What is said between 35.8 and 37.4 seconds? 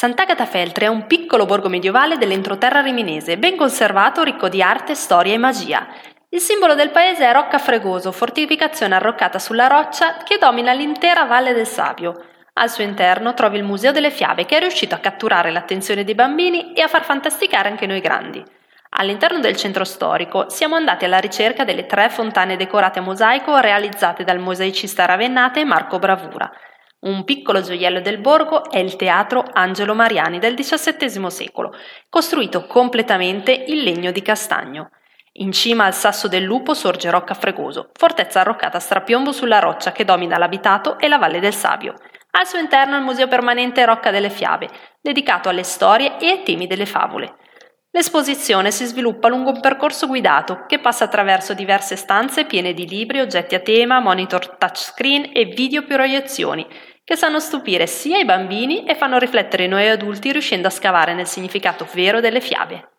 al sasso del lupo sorge Rocca